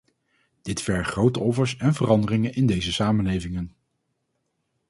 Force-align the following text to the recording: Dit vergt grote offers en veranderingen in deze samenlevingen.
Dit 0.61 0.81
vergt 0.81 1.09
grote 1.11 1.39
offers 1.39 1.77
en 1.77 1.93
veranderingen 1.93 2.53
in 2.53 2.65
deze 2.65 2.91
samenlevingen. 2.93 3.75